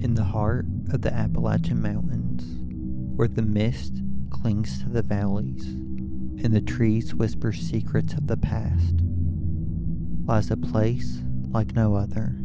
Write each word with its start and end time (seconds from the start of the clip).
in 0.00 0.14
the 0.14 0.24
heart 0.24 0.66
of 0.92 1.02
the 1.02 1.12
Appalachian 1.12 1.82
Mountains, 1.82 2.44
where 3.16 3.28
the 3.28 3.42
mist 3.42 4.02
clings 4.30 4.82
to 4.82 4.88
the 4.88 5.02
valleys 5.02 5.64
and 5.64 6.52
the 6.54 6.60
trees 6.60 7.14
whisper 7.14 7.52
secrets 7.52 8.14
of 8.14 8.26
the 8.26 8.36
past, 8.36 9.00
lies 10.24 10.50
a 10.50 10.56
place 10.56 11.20
like 11.50 11.74
no 11.74 11.96
other, 11.96 12.36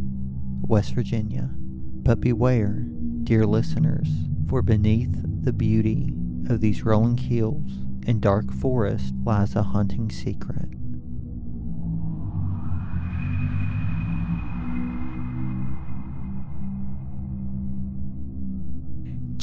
West 0.61 0.93
Virginia. 0.93 1.49
But 1.55 2.19
beware, 2.19 2.85
dear 3.23 3.45
listeners, 3.45 4.07
for 4.47 4.61
beneath 4.61 5.15
the 5.43 5.53
beauty 5.53 6.13
of 6.49 6.61
these 6.61 6.83
rolling 6.83 7.17
hills 7.17 7.71
and 8.07 8.19
dark 8.19 8.51
forests 8.51 9.13
lies 9.23 9.55
a 9.55 9.63
haunting 9.63 10.09
secret. 10.09 10.69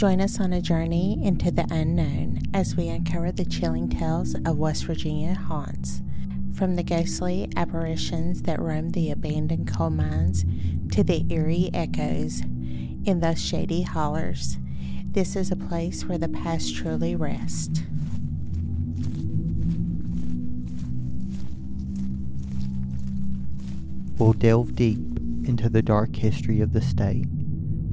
Join 0.01 0.23
us 0.23 0.41
on 0.41 0.55
a 0.55 0.63
journey 0.63 1.23
into 1.23 1.51
the 1.51 1.67
unknown 1.71 2.41
as 2.55 2.75
we 2.75 2.89
uncover 2.89 3.33
the 3.33 3.45
chilling 3.45 3.91
tales 3.91 4.35
of 4.47 4.57
West 4.57 4.87
Virginia 4.87 5.35
haunts. 5.35 6.01
From 6.55 6.75
the 6.75 6.83
ghostly 6.83 7.53
apparitions 7.55 8.41
that 8.45 8.63
roam 8.63 8.93
the 8.93 9.11
abandoned 9.11 9.71
coal 9.71 9.91
mines 9.91 10.47
to 10.93 11.05
the 11.05 11.27
eerie 11.29 11.69
echoes 11.75 12.41
in 12.41 13.21
those 13.21 13.45
shady 13.45 13.83
hollers, 13.83 14.57
this 15.05 15.37
is 15.37 15.51
a 15.51 15.57
place 15.57 16.07
where 16.07 16.17
the 16.17 16.31
past 16.31 16.75
truly 16.75 17.15
rests. 17.15 17.83
We'll 24.17 24.33
delve 24.33 24.75
deep 24.75 24.97
into 25.45 25.69
the 25.69 25.83
dark 25.83 26.17
history 26.17 26.63
of 26.63 26.73
the 26.73 26.81
state, 26.81 27.27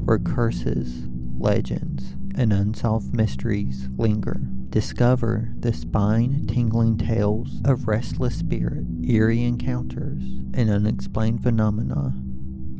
where 0.05 0.19
curses, 0.19 1.05
legends, 1.39 2.15
and 2.35 2.53
unsolved 2.53 3.13
mysteries 3.13 3.89
linger. 3.97 4.39
Discover 4.69 5.49
the 5.59 5.73
spine 5.73 6.45
tingling 6.47 6.97
tales 6.97 7.61
of 7.65 7.87
restless 7.87 8.37
spirit, 8.37 8.85
eerie 9.03 9.43
encounters, 9.43 10.21
and 10.53 10.69
unexplained 10.69 11.41
phenomena. 11.41 12.13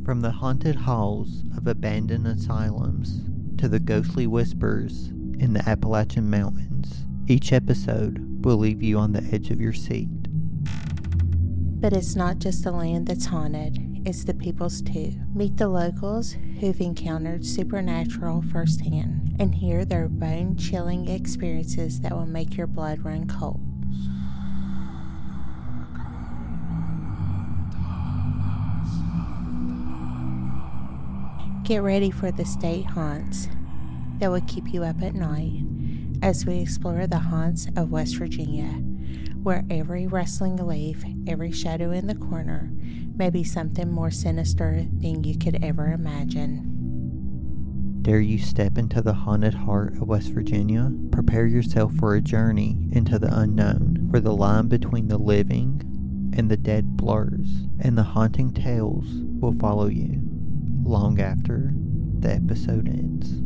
From 0.04 0.20
the 0.20 0.30
haunted 0.30 0.76
halls 0.76 1.44
of 1.56 1.66
abandoned 1.66 2.26
asylums 2.26 3.22
to 3.58 3.68
the 3.68 3.80
ghostly 3.80 4.26
whispers 4.26 5.08
in 5.38 5.52
the 5.52 5.68
Appalachian 5.68 6.30
Mountains, 6.30 7.04
each 7.26 7.52
episode 7.52 8.44
will 8.44 8.56
leave 8.56 8.82
you 8.82 8.98
on 8.98 9.12
the 9.12 9.28
edge 9.32 9.50
of 9.50 9.60
your 9.60 9.72
seat. 9.72 10.08
But 11.80 11.92
it's 11.92 12.16
not 12.16 12.38
just 12.38 12.64
the 12.64 12.72
land 12.72 13.06
that's 13.06 13.26
haunted, 13.26 13.97
it's 14.04 14.24
the 14.24 14.34
people's 14.34 14.82
too. 14.82 15.12
Meet 15.34 15.56
the 15.56 15.68
locals 15.68 16.36
who've 16.60 16.80
encountered 16.80 17.44
supernatural 17.44 18.42
firsthand 18.42 19.36
and 19.38 19.54
hear 19.54 19.84
their 19.84 20.08
bone 20.08 20.56
chilling 20.56 21.08
experiences 21.08 22.00
that 22.00 22.12
will 22.12 22.26
make 22.26 22.56
your 22.56 22.66
blood 22.66 23.04
run 23.04 23.26
cold. 23.26 23.60
Get 31.64 31.82
ready 31.82 32.10
for 32.10 32.30
the 32.30 32.44
state 32.44 32.86
haunts 32.86 33.48
that 34.18 34.30
will 34.30 34.40
keep 34.46 34.72
you 34.72 34.84
up 34.84 35.02
at 35.02 35.14
night 35.14 35.62
as 36.22 36.46
we 36.46 36.58
explore 36.60 37.06
the 37.06 37.18
haunts 37.18 37.68
of 37.76 37.90
West 37.90 38.16
Virginia, 38.16 38.82
where 39.48 39.64
every 39.70 40.06
rustling 40.06 40.56
leaf, 40.56 41.02
every 41.26 41.50
shadow 41.50 41.90
in 41.90 42.06
the 42.06 42.14
corner 42.14 42.70
may 43.16 43.30
be 43.30 43.42
something 43.42 43.90
more 43.90 44.10
sinister 44.10 44.84
than 45.00 45.24
you 45.24 45.38
could 45.38 45.64
ever 45.64 45.90
imagine. 45.90 46.60
Dare 48.02 48.20
you 48.20 48.36
step 48.36 48.76
into 48.76 49.00
the 49.00 49.14
haunted 49.14 49.54
heart 49.54 49.94
of 49.94 50.06
West 50.06 50.28
Virginia? 50.32 50.92
Prepare 51.10 51.46
yourself 51.46 51.94
for 51.94 52.14
a 52.14 52.20
journey 52.20 52.90
into 52.92 53.18
the 53.18 53.34
unknown, 53.34 54.08
where 54.10 54.20
the 54.20 54.34
line 54.34 54.68
between 54.68 55.08
the 55.08 55.16
living 55.16 55.80
and 56.36 56.50
the 56.50 56.58
dead 56.58 56.98
blurs, 56.98 57.48
and 57.80 57.96
the 57.96 58.02
haunting 58.02 58.52
tales 58.52 59.06
will 59.40 59.54
follow 59.54 59.86
you 59.86 60.20
long 60.82 61.22
after 61.22 61.72
the 62.18 62.34
episode 62.34 62.86
ends. 62.86 63.40